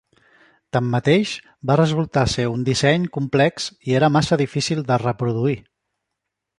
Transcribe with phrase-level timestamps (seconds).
[0.77, 1.33] Tanmateix,
[1.71, 5.59] va resultar ser un disseny complex i era massa difícil de reproduir.